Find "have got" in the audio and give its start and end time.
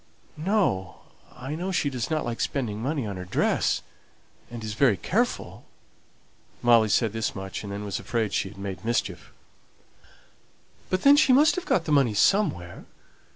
11.55-11.85